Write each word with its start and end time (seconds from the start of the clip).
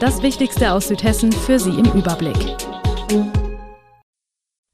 Das 0.00 0.22
Wichtigste 0.22 0.74
aus 0.74 0.86
Südhessen 0.86 1.32
für 1.32 1.58
Sie 1.58 1.70
im 1.70 1.86
Überblick. 1.86 2.36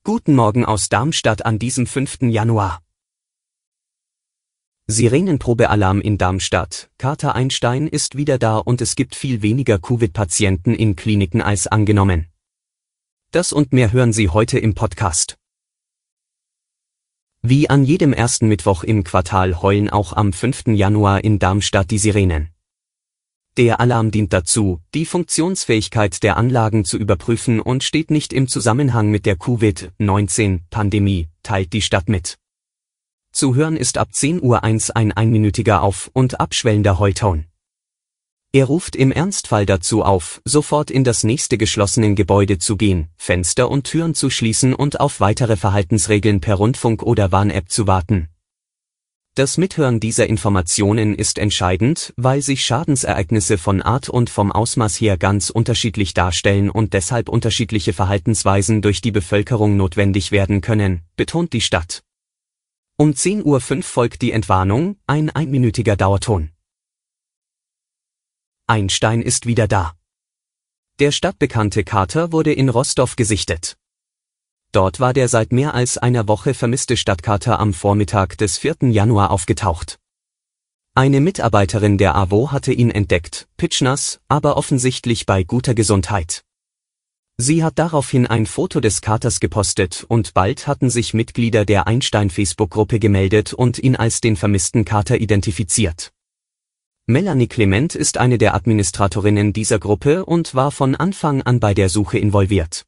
Guten 0.04 0.34
Morgen 0.34 0.66
aus 0.66 0.90
Darmstadt 0.90 1.46
an 1.46 1.58
diesem 1.58 1.86
5. 1.86 2.18
Januar. 2.24 2.82
Sirenenprobealarm 4.86 6.02
in 6.02 6.18
Darmstadt. 6.18 6.90
Kater 6.98 7.34
Einstein 7.34 7.88
ist 7.88 8.18
wieder 8.18 8.36
da 8.36 8.58
und 8.58 8.82
es 8.82 8.96
gibt 8.96 9.14
viel 9.14 9.40
weniger 9.40 9.78
Covid-Patienten 9.78 10.74
in 10.74 10.94
Kliniken 10.94 11.40
als 11.40 11.66
angenommen. 11.66 12.26
Das 13.30 13.54
und 13.54 13.72
mehr 13.72 13.92
hören 13.92 14.12
Sie 14.12 14.28
heute 14.28 14.58
im 14.58 14.74
Podcast. 14.74 15.38
Wie 17.40 17.70
an 17.70 17.82
jedem 17.82 18.12
ersten 18.12 18.48
Mittwoch 18.48 18.84
im 18.84 19.04
Quartal 19.04 19.62
heulen 19.62 19.88
auch 19.88 20.12
am 20.12 20.34
5. 20.34 20.64
Januar 20.66 21.24
in 21.24 21.38
Darmstadt 21.38 21.90
die 21.90 21.98
Sirenen. 21.98 22.53
Der 23.56 23.78
Alarm 23.78 24.10
dient 24.10 24.32
dazu, 24.32 24.80
die 24.94 25.06
Funktionsfähigkeit 25.06 26.24
der 26.24 26.36
Anlagen 26.36 26.84
zu 26.84 26.98
überprüfen 26.98 27.60
und 27.60 27.84
steht 27.84 28.10
nicht 28.10 28.32
im 28.32 28.48
Zusammenhang 28.48 29.12
mit 29.12 29.26
der 29.26 29.36
Covid-19-Pandemie, 29.36 31.28
teilt 31.44 31.72
die 31.72 31.82
Stadt 31.82 32.08
mit. 32.08 32.36
Zu 33.30 33.54
hören 33.54 33.76
ist 33.76 33.96
ab 33.96 34.08
10.01 34.12 34.42
Uhr 34.42 34.96
ein 34.96 35.12
einminütiger 35.12 35.82
Auf- 35.82 36.10
und 36.12 36.40
abschwellender 36.40 36.98
Heulton. 36.98 37.44
Er 38.50 38.64
ruft 38.64 38.96
im 38.96 39.12
Ernstfall 39.12 39.66
dazu 39.66 40.02
auf, 40.02 40.40
sofort 40.44 40.90
in 40.90 41.04
das 41.04 41.22
nächste 41.22 41.56
geschlossene 41.56 42.14
Gebäude 42.14 42.58
zu 42.58 42.76
gehen, 42.76 43.08
Fenster 43.16 43.70
und 43.70 43.84
Türen 43.84 44.14
zu 44.14 44.30
schließen 44.30 44.74
und 44.74 44.98
auf 44.98 45.20
weitere 45.20 45.56
Verhaltensregeln 45.56 46.40
per 46.40 46.56
Rundfunk 46.56 47.04
oder 47.04 47.30
Warn-App 47.30 47.70
zu 47.70 47.86
warten. 47.86 48.28
Das 49.36 49.58
Mithören 49.58 49.98
dieser 49.98 50.28
Informationen 50.28 51.12
ist 51.12 51.38
entscheidend, 51.38 52.14
weil 52.16 52.40
sich 52.40 52.64
Schadensereignisse 52.64 53.58
von 53.58 53.82
Art 53.82 54.08
und 54.08 54.30
vom 54.30 54.52
Ausmaß 54.52 55.00
her 55.00 55.16
ganz 55.18 55.50
unterschiedlich 55.50 56.14
darstellen 56.14 56.70
und 56.70 56.92
deshalb 56.92 57.28
unterschiedliche 57.28 57.92
Verhaltensweisen 57.92 58.80
durch 58.80 59.00
die 59.00 59.10
Bevölkerung 59.10 59.76
notwendig 59.76 60.30
werden 60.30 60.60
können, 60.60 61.02
betont 61.16 61.52
die 61.52 61.62
Stadt. 61.62 62.04
Um 62.96 63.10
10.05 63.10 63.42
Uhr 63.42 63.60
folgt 63.82 64.22
die 64.22 64.30
Entwarnung, 64.30 64.98
ein 65.08 65.30
einminütiger 65.30 65.96
Dauerton. 65.96 66.50
Einstein 68.68 69.20
ist 69.20 69.46
wieder 69.46 69.66
da. 69.66 69.94
Der 71.00 71.10
stadtbekannte 71.10 71.82
Kater 71.82 72.30
wurde 72.30 72.52
in 72.52 72.68
Rostov 72.68 73.16
gesichtet. 73.16 73.76
Dort 74.74 74.98
war 74.98 75.12
der 75.12 75.28
seit 75.28 75.52
mehr 75.52 75.72
als 75.72 75.98
einer 75.98 76.26
Woche 76.26 76.52
vermisste 76.52 76.96
Stadtkater 76.96 77.60
am 77.60 77.72
Vormittag 77.72 78.36
des 78.38 78.58
4. 78.58 78.90
Januar 78.90 79.30
aufgetaucht. 79.30 80.00
Eine 80.96 81.20
Mitarbeiterin 81.20 81.96
der 81.96 82.16
AWO 82.16 82.50
hatte 82.50 82.72
ihn 82.72 82.90
entdeckt, 82.90 83.46
pitschnass, 83.56 84.18
aber 84.26 84.56
offensichtlich 84.56 85.26
bei 85.26 85.44
guter 85.44 85.76
Gesundheit. 85.76 86.42
Sie 87.36 87.62
hat 87.62 87.78
daraufhin 87.78 88.26
ein 88.26 88.46
Foto 88.46 88.80
des 88.80 89.00
Katers 89.00 89.38
gepostet 89.38 90.04
und 90.08 90.34
bald 90.34 90.66
hatten 90.66 90.90
sich 90.90 91.14
Mitglieder 91.14 91.64
der 91.64 91.86
Einstein-Facebook-Gruppe 91.86 92.98
gemeldet 92.98 93.52
und 93.52 93.78
ihn 93.78 93.94
als 93.94 94.20
den 94.20 94.34
vermissten 94.34 94.84
Kater 94.84 95.20
identifiziert. 95.20 96.12
Melanie 97.06 97.46
Clement 97.46 97.94
ist 97.94 98.18
eine 98.18 98.38
der 98.38 98.56
Administratorinnen 98.56 99.52
dieser 99.52 99.78
Gruppe 99.78 100.24
und 100.24 100.56
war 100.56 100.72
von 100.72 100.96
Anfang 100.96 101.42
an 101.42 101.60
bei 101.60 101.74
der 101.74 101.88
Suche 101.88 102.18
involviert. 102.18 102.86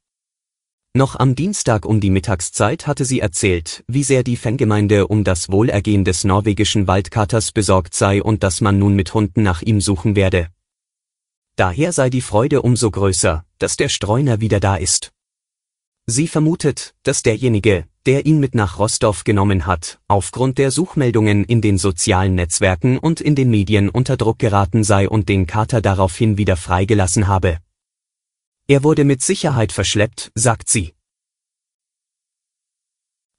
Noch 0.97 1.15
am 1.15 1.35
Dienstag 1.35 1.85
um 1.85 1.99
die 1.99 2.09
Mittagszeit 2.09 2.87
hatte 2.87 3.05
sie 3.05 3.19
erzählt, 3.19 3.83
wie 3.87 4.01
sehr 4.01 4.23
die 4.23 4.35
Fangemeinde 4.35 5.05
um 5.05 5.23
das 5.23 5.51
Wohlergehen 5.51 6.03
des 6.03 6.23
norwegischen 6.23 6.87
Waldkaters 6.87 7.51
besorgt 7.51 7.93
sei 7.93 8.23
und 8.23 8.41
dass 8.41 8.61
man 8.61 8.79
nun 8.79 8.95
mit 8.95 9.13
Hunden 9.13 9.43
nach 9.43 9.61
ihm 9.61 9.79
suchen 9.79 10.15
werde. 10.15 10.47
Daher 11.55 11.91
sei 11.91 12.09
die 12.09 12.21
Freude 12.21 12.63
umso 12.63 12.89
größer, 12.89 13.45
dass 13.59 13.77
der 13.77 13.89
Streuner 13.89 14.41
wieder 14.41 14.59
da 14.59 14.75
ist. 14.75 15.11
Sie 16.07 16.27
vermutet, 16.27 16.95
dass 17.03 17.21
derjenige, 17.21 17.85
der 18.07 18.25
ihn 18.25 18.39
mit 18.39 18.55
nach 18.55 18.79
Rostov 18.79 19.23
genommen 19.23 19.67
hat, 19.67 19.99
aufgrund 20.07 20.57
der 20.57 20.71
Suchmeldungen 20.71 21.43
in 21.43 21.61
den 21.61 21.77
sozialen 21.77 22.33
Netzwerken 22.33 22.97
und 22.97 23.21
in 23.21 23.35
den 23.35 23.51
Medien 23.51 23.89
unter 23.89 24.17
Druck 24.17 24.39
geraten 24.39 24.83
sei 24.83 25.07
und 25.07 25.29
den 25.29 25.45
Kater 25.45 25.79
daraufhin 25.79 26.39
wieder 26.39 26.57
freigelassen 26.57 27.27
habe. 27.27 27.59
Er 28.69 28.83
wurde 28.83 29.05
mit 29.05 29.21
Sicherheit 29.21 29.71
verschleppt, 29.71 30.29
sagt 30.35 30.69
sie. 30.69 30.93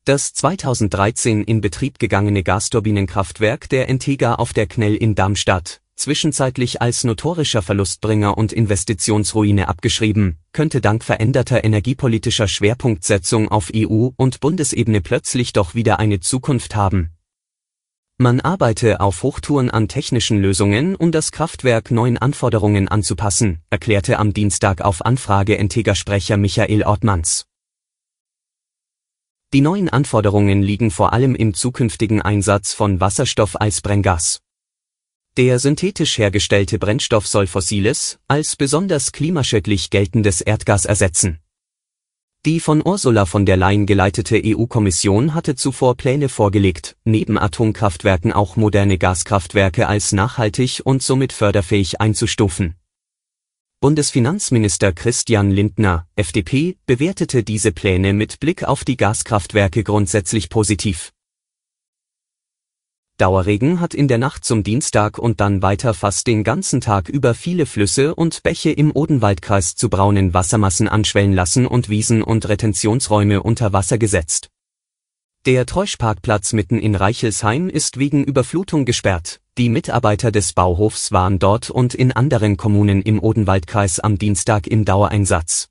Das 0.06 0.32
2013 0.32 1.44
in 1.44 1.60
Betrieb 1.60 1.98
gegangene 1.98 2.42
Gasturbinenkraftwerk 2.42 3.68
der 3.68 3.90
Entega 3.90 4.36
auf 4.36 4.54
der 4.54 4.66
Knell 4.66 4.94
in 4.94 5.14
Darmstadt, 5.14 5.82
zwischenzeitlich 5.96 6.80
als 6.80 7.04
notorischer 7.04 7.60
Verlustbringer 7.60 8.38
und 8.38 8.54
Investitionsruine 8.54 9.68
abgeschrieben, 9.68 10.38
könnte 10.54 10.80
dank 10.80 11.04
veränderter 11.04 11.62
energiepolitischer 11.62 12.48
Schwerpunktsetzung 12.48 13.50
auf 13.50 13.70
EU- 13.76 14.12
und 14.16 14.40
Bundesebene 14.40 15.02
plötzlich 15.02 15.52
doch 15.52 15.74
wieder 15.74 15.98
eine 15.98 16.20
Zukunft 16.20 16.74
haben, 16.74 17.17
man 18.18 18.40
arbeite 18.40 19.00
auf 19.00 19.22
Hochtouren 19.22 19.70
an 19.70 19.86
technischen 19.86 20.42
Lösungen, 20.42 20.96
um 20.96 21.12
das 21.12 21.30
Kraftwerk 21.30 21.92
neuen 21.92 22.18
Anforderungen 22.18 22.88
anzupassen, 22.88 23.60
erklärte 23.70 24.18
am 24.18 24.34
Dienstag 24.34 24.80
auf 24.80 25.06
Anfrage 25.06 25.54
Integra-Sprecher 25.54 26.36
Michael 26.36 26.82
Ortmanns. 26.82 27.46
Die 29.52 29.60
neuen 29.60 29.88
Anforderungen 29.88 30.62
liegen 30.62 30.90
vor 30.90 31.12
allem 31.12 31.34
im 31.34 31.54
zukünftigen 31.54 32.20
Einsatz 32.20 32.74
von 32.74 33.00
Wasserstoff 33.00 33.56
als 33.58 33.80
Brenngas. 33.80 34.40
Der 35.36 35.58
synthetisch 35.60 36.18
hergestellte 36.18 36.78
Brennstoff 36.78 37.26
soll 37.26 37.46
fossiles, 37.46 38.18
als 38.26 38.56
besonders 38.56 39.12
klimaschädlich 39.12 39.90
geltendes 39.90 40.40
Erdgas 40.40 40.84
ersetzen 40.84 41.38
die 42.44 42.60
von 42.60 42.82
Ursula 42.86 43.26
von 43.26 43.44
der 43.44 43.56
Leyen 43.56 43.84
geleitete 43.84 44.40
EU-Kommission 44.44 45.34
hatte 45.34 45.56
zuvor 45.56 45.96
Pläne 45.96 46.28
vorgelegt, 46.28 46.96
neben 47.04 47.38
Atomkraftwerken 47.38 48.32
auch 48.32 48.56
moderne 48.56 48.96
Gaskraftwerke 48.96 49.88
als 49.88 50.12
nachhaltig 50.12 50.80
und 50.84 51.02
somit 51.02 51.32
förderfähig 51.32 52.00
einzustufen. 52.00 52.74
Bundesfinanzminister 53.80 54.92
Christian 54.92 55.50
Lindner, 55.50 56.06
FDP, 56.16 56.76
bewertete 56.86 57.44
diese 57.44 57.72
Pläne 57.72 58.12
mit 58.12 58.40
Blick 58.40 58.64
auf 58.64 58.84
die 58.84 58.96
Gaskraftwerke 58.96 59.84
grundsätzlich 59.84 60.48
positiv 60.48 61.12
Dauerregen 63.18 63.80
hat 63.80 63.94
in 63.94 64.06
der 64.06 64.18
Nacht 64.18 64.44
zum 64.44 64.62
Dienstag 64.62 65.18
und 65.18 65.40
dann 65.40 65.60
weiter 65.60 65.92
fast 65.92 66.28
den 66.28 66.44
ganzen 66.44 66.80
Tag 66.80 67.08
über 67.08 67.34
viele 67.34 67.66
Flüsse 67.66 68.14
und 68.14 68.44
Bäche 68.44 68.70
im 68.70 68.92
Odenwaldkreis 68.94 69.74
zu 69.74 69.90
braunen 69.90 70.34
Wassermassen 70.34 70.88
anschwellen 70.88 71.32
lassen 71.32 71.66
und 71.66 71.88
Wiesen 71.88 72.22
und 72.22 72.48
Retentionsräume 72.48 73.42
unter 73.42 73.72
Wasser 73.72 73.98
gesetzt. 73.98 74.50
Der 75.46 75.66
Treuschparkplatz 75.66 76.52
mitten 76.52 76.78
in 76.78 76.94
Reichelsheim 76.94 77.68
ist 77.68 77.98
wegen 77.98 78.22
Überflutung 78.22 78.84
gesperrt. 78.84 79.40
Die 79.56 79.68
Mitarbeiter 79.68 80.30
des 80.30 80.52
Bauhofs 80.52 81.10
waren 81.10 81.40
dort 81.40 81.70
und 81.70 81.94
in 81.94 82.12
anderen 82.12 82.56
Kommunen 82.56 83.02
im 83.02 83.20
Odenwaldkreis 83.20 83.98
am 83.98 84.18
Dienstag 84.18 84.68
im 84.68 84.84
Dauereinsatz. 84.84 85.68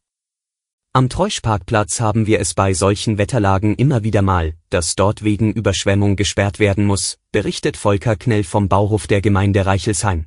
Am 0.97 1.09
Treuschparkplatz 1.09 2.01
haben 2.01 2.25
wir 2.25 2.39
es 2.39 2.55
bei 2.55 2.73
solchen 2.73 3.19
Wetterlagen 3.19 3.75
immer 3.75 4.01
wieder 4.01 4.23
mal, 4.23 4.55
dass 4.71 4.95
dort 4.95 5.23
wegen 5.23 5.53
Überschwemmung 5.53 6.15
gesperrt 6.15 6.57
werden 6.57 6.87
muss, 6.87 7.19
berichtet 7.31 7.77
Volker 7.77 8.15
Knell 8.15 8.43
vom 8.43 8.67
Bauhof 8.67 9.05
der 9.05 9.21
Gemeinde 9.21 9.67
Reichelsheim. 9.67 10.25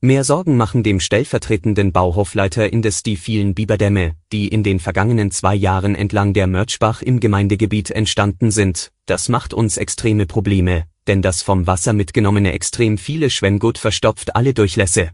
Mehr 0.00 0.22
Sorgen 0.22 0.56
machen 0.56 0.84
dem 0.84 1.00
stellvertretenden 1.00 1.90
Bauhofleiter 1.90 2.72
indes 2.72 3.02
die 3.02 3.16
vielen 3.16 3.56
Biberdämme, 3.56 4.12
die 4.30 4.46
in 4.46 4.62
den 4.62 4.78
vergangenen 4.78 5.32
zwei 5.32 5.56
Jahren 5.56 5.96
entlang 5.96 6.32
der 6.32 6.46
Mörtschbach 6.46 7.02
im 7.02 7.18
Gemeindegebiet 7.18 7.90
entstanden 7.90 8.52
sind. 8.52 8.92
Das 9.06 9.28
macht 9.28 9.52
uns 9.52 9.78
extreme 9.78 10.26
Probleme, 10.26 10.84
denn 11.08 11.22
das 11.22 11.42
vom 11.42 11.66
Wasser 11.66 11.92
mitgenommene 11.92 12.52
extrem 12.52 12.98
viele 12.98 13.30
Schwemmgut 13.30 13.78
verstopft 13.78 14.36
alle 14.36 14.54
Durchlässe. 14.54 15.10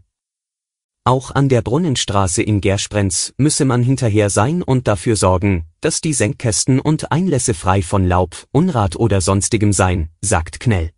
Auch 1.05 1.31
an 1.31 1.49
der 1.49 1.61
Brunnenstraße 1.61 2.41
in 2.41 2.61
Gersprenz 2.61 3.33
müsse 3.37 3.65
man 3.65 3.83
hinterher 3.83 4.29
sein 4.29 4.63
und 4.63 4.87
dafür 4.87 5.17
sorgen, 5.17 5.65
dass 5.81 5.99
die 5.99 6.13
Senkkästen 6.13 6.79
und 6.79 7.11
Einlässe 7.11 7.53
frei 7.53 7.81
von 7.81 8.07
Laub, 8.07 8.47
Unrat 8.53 8.95
oder 8.95 9.19
sonstigem 9.19 9.73
seien, 9.73 10.07
sagt 10.21 10.61
Knell. 10.61 10.91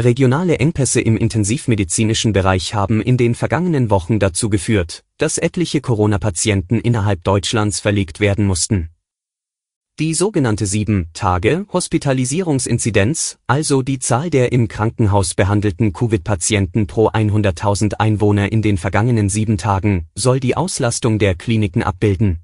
Regionale 0.00 0.58
Engpässe 0.58 1.00
im 1.00 1.16
intensivmedizinischen 1.16 2.32
Bereich 2.32 2.74
haben 2.74 3.00
in 3.00 3.16
den 3.16 3.34
vergangenen 3.34 3.90
Wochen 3.90 4.20
dazu 4.20 4.50
geführt, 4.50 5.02
dass 5.18 5.38
etliche 5.38 5.80
Corona-Patienten 5.80 6.78
innerhalb 6.80 7.24
Deutschlands 7.24 7.80
verlegt 7.80 8.20
werden 8.20 8.46
mussten. 8.46 8.93
Die 10.00 10.12
sogenannte 10.12 10.64
7-Tage-Hospitalisierungsinzidenz, 10.64 13.38
also 13.46 13.82
die 13.82 14.00
Zahl 14.00 14.28
der 14.28 14.50
im 14.50 14.66
Krankenhaus 14.66 15.34
behandelten 15.34 15.92
Covid-Patienten 15.92 16.88
pro 16.88 17.10
100.000 17.10 18.00
Einwohner 18.00 18.50
in 18.50 18.60
den 18.60 18.76
vergangenen 18.76 19.28
sieben 19.28 19.56
Tagen, 19.56 20.08
soll 20.16 20.40
die 20.40 20.56
Auslastung 20.56 21.20
der 21.20 21.36
Kliniken 21.36 21.84
abbilden. 21.84 22.40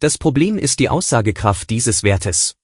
Das 0.00 0.16
Problem 0.16 0.56
ist 0.56 0.78
die 0.78 0.88
Aussagekraft 0.88 1.68
dieses 1.68 2.02
Wertes. 2.02 2.56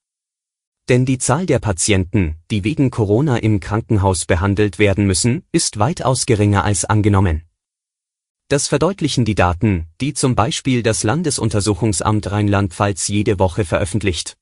Denn 0.89 1.05
die 1.05 1.19
Zahl 1.19 1.45
der 1.45 1.59
Patienten, 1.59 2.37
die 2.49 2.63
wegen 2.63 2.89
Corona 2.89 3.37
im 3.37 3.59
Krankenhaus 3.59 4.25
behandelt 4.25 4.79
werden 4.79 5.05
müssen, 5.05 5.43
ist 5.51 5.77
weitaus 5.77 6.25
geringer 6.25 6.63
als 6.63 6.85
angenommen. 6.85 7.43
Das 8.47 8.67
verdeutlichen 8.67 9.25
die 9.25 9.35
Daten, 9.35 9.87
die 10.01 10.13
zum 10.13 10.35
Beispiel 10.35 10.83
das 10.83 11.03
Landesuntersuchungsamt 11.03 12.31
Rheinland-Pfalz 12.31 13.07
jede 13.07 13.39
Woche 13.39 13.65
veröffentlicht. 13.65 14.37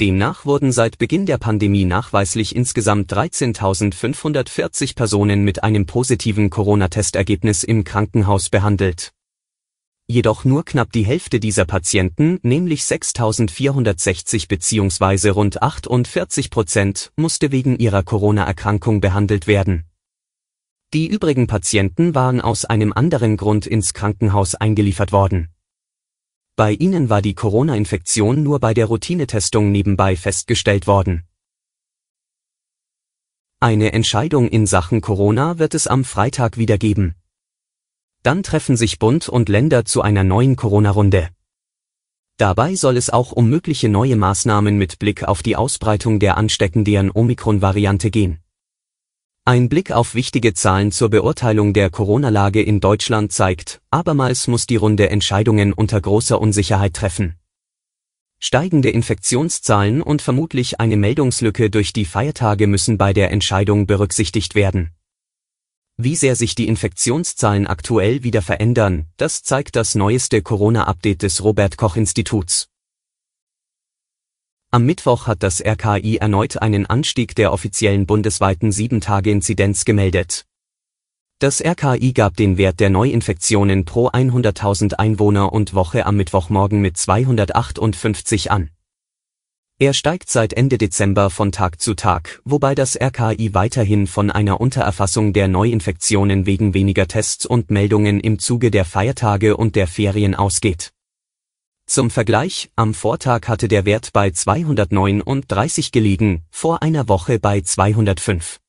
Demnach 0.00 0.46
wurden 0.46 0.70
seit 0.72 0.98
Beginn 0.98 1.26
der 1.26 1.38
Pandemie 1.38 1.84
nachweislich 1.84 2.54
insgesamt 2.54 3.12
13.540 3.12 4.94
Personen 4.94 5.44
mit 5.44 5.62
einem 5.62 5.86
positiven 5.86 6.50
Corona-Testergebnis 6.50 7.64
im 7.64 7.84
Krankenhaus 7.84 8.48
behandelt 8.48 9.12
jedoch 10.10 10.44
nur 10.44 10.64
knapp 10.64 10.90
die 10.92 11.04
Hälfte 11.04 11.38
dieser 11.38 11.64
Patienten, 11.64 12.40
nämlich 12.42 12.84
6460 12.84 14.48
bzw. 14.48 15.28
rund 15.28 15.62
48 15.62 16.50
Prozent, 16.50 17.12
musste 17.16 17.52
wegen 17.52 17.78
ihrer 17.78 18.02
Corona-Erkrankung 18.02 19.00
behandelt 19.00 19.46
werden. 19.46 19.89
Die 20.92 21.06
übrigen 21.06 21.46
Patienten 21.46 22.16
waren 22.16 22.40
aus 22.40 22.64
einem 22.64 22.92
anderen 22.92 23.36
Grund 23.36 23.64
ins 23.64 23.94
Krankenhaus 23.94 24.56
eingeliefert 24.56 25.12
worden. 25.12 25.48
Bei 26.56 26.72
ihnen 26.72 27.08
war 27.08 27.22
die 27.22 27.34
Corona-Infektion 27.34 28.42
nur 28.42 28.58
bei 28.58 28.74
der 28.74 28.86
Routinetestung 28.86 29.70
nebenbei 29.70 30.16
festgestellt 30.16 30.88
worden. 30.88 31.22
Eine 33.60 33.92
Entscheidung 33.92 34.48
in 34.48 34.66
Sachen 34.66 35.00
Corona 35.00 35.60
wird 35.60 35.74
es 35.74 35.86
am 35.86 36.02
Freitag 36.02 36.58
wieder 36.58 36.76
geben. 36.76 37.14
Dann 38.24 38.42
treffen 38.42 38.76
sich 38.76 38.98
Bund 38.98 39.28
und 39.28 39.48
Länder 39.48 39.84
zu 39.84 40.02
einer 40.02 40.24
neuen 40.24 40.56
Corona-Runde. 40.56 41.28
Dabei 42.36 42.74
soll 42.74 42.96
es 42.96 43.10
auch 43.10 43.30
um 43.30 43.48
mögliche 43.48 43.88
neue 43.88 44.16
Maßnahmen 44.16 44.76
mit 44.76 44.98
Blick 44.98 45.22
auf 45.22 45.44
die 45.44 45.54
Ausbreitung 45.54 46.18
der 46.18 46.36
ansteckenden 46.36 47.12
Omikron-Variante 47.12 48.10
gehen. 48.10 48.40
Ein 49.46 49.70
Blick 49.70 49.90
auf 49.90 50.14
wichtige 50.14 50.52
Zahlen 50.52 50.92
zur 50.92 51.08
Beurteilung 51.08 51.72
der 51.72 51.88
Corona-Lage 51.88 52.62
in 52.62 52.78
Deutschland 52.78 53.32
zeigt, 53.32 53.80
abermals 53.90 54.46
muss 54.48 54.66
die 54.66 54.76
Runde 54.76 55.08
Entscheidungen 55.08 55.72
unter 55.72 55.98
großer 55.98 56.38
Unsicherheit 56.38 56.94
treffen. 56.94 57.36
Steigende 58.38 58.90
Infektionszahlen 58.90 60.02
und 60.02 60.20
vermutlich 60.22 60.78
eine 60.78 60.96
Meldungslücke 60.96 61.70
durch 61.70 61.92
die 61.92 62.04
Feiertage 62.04 62.66
müssen 62.66 62.98
bei 62.98 63.12
der 63.12 63.30
Entscheidung 63.30 63.86
berücksichtigt 63.86 64.54
werden. 64.54 64.90
Wie 65.96 66.16
sehr 66.16 66.36
sich 66.36 66.54
die 66.54 66.68
Infektionszahlen 66.68 67.66
aktuell 67.66 68.22
wieder 68.22 68.42
verändern, 68.42 69.06
das 69.18 69.42
zeigt 69.42 69.74
das 69.74 69.94
neueste 69.94 70.40
Corona-Update 70.40 71.22
des 71.22 71.44
Robert 71.44 71.76
Koch 71.76 71.96
Instituts. 71.96 72.69
Am 74.72 74.86
Mittwoch 74.86 75.26
hat 75.26 75.42
das 75.42 75.60
RKI 75.60 76.18
erneut 76.18 76.62
einen 76.62 76.86
Anstieg 76.86 77.34
der 77.34 77.52
offiziellen 77.52 78.06
bundesweiten 78.06 78.70
7-Tage-Inzidenz 78.70 79.84
gemeldet. 79.84 80.46
Das 81.40 81.60
RKI 81.60 82.12
gab 82.12 82.36
den 82.36 82.56
Wert 82.56 82.78
der 82.78 82.88
Neuinfektionen 82.88 83.84
pro 83.84 84.10
100.000 84.10 84.94
Einwohner 84.94 85.52
und 85.52 85.74
Woche 85.74 86.06
am 86.06 86.16
Mittwochmorgen 86.16 86.80
mit 86.80 86.96
258 86.96 88.52
an. 88.52 88.70
Er 89.80 89.92
steigt 89.92 90.30
seit 90.30 90.52
Ende 90.52 90.78
Dezember 90.78 91.30
von 91.30 91.50
Tag 91.50 91.80
zu 91.80 91.94
Tag, 91.94 92.40
wobei 92.44 92.76
das 92.76 92.94
RKI 92.94 93.52
weiterhin 93.54 94.06
von 94.06 94.30
einer 94.30 94.60
Untererfassung 94.60 95.32
der 95.32 95.48
Neuinfektionen 95.48 96.46
wegen 96.46 96.74
weniger 96.74 97.08
Tests 97.08 97.44
und 97.44 97.72
Meldungen 97.72 98.20
im 98.20 98.38
Zuge 98.38 98.70
der 98.70 98.84
Feiertage 98.84 99.56
und 99.56 99.74
der 99.74 99.88
Ferien 99.88 100.36
ausgeht. 100.36 100.92
Zum 101.90 102.08
Vergleich, 102.08 102.70
am 102.76 102.94
Vortag 102.94 103.48
hatte 103.48 103.66
der 103.66 103.84
Wert 103.84 104.12
bei 104.12 104.30
239 104.30 105.90
gelegen, 105.90 106.44
vor 106.48 106.82
einer 106.82 107.08
Woche 107.08 107.40
bei 107.40 107.62
205. 107.62 108.60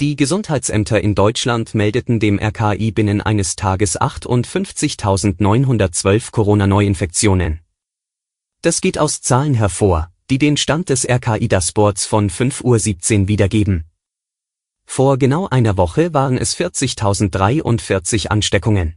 Die 0.00 0.16
Gesundheitsämter 0.16 1.02
in 1.02 1.14
Deutschland 1.14 1.74
meldeten 1.74 2.20
dem 2.20 2.38
RKI 2.38 2.90
binnen 2.90 3.20
eines 3.20 3.54
Tages 3.56 4.00
58.912 4.00 6.30
Corona-Neuinfektionen. 6.30 7.60
Das 8.62 8.80
geht 8.80 8.96
aus 8.96 9.20
Zahlen 9.20 9.52
hervor, 9.52 10.10
die 10.30 10.38
den 10.38 10.56
Stand 10.56 10.88
des 10.88 11.06
RKI 11.06 11.48
Dashboards 11.48 12.06
von 12.06 12.30
5.17 12.30 12.64
Uhr 12.64 12.78
wiedergeben. 13.28 13.84
Vor 14.86 15.18
genau 15.18 15.48
einer 15.50 15.76
Woche 15.76 16.14
waren 16.14 16.38
es 16.38 16.56
40.043 16.56 18.28
Ansteckungen. 18.28 18.96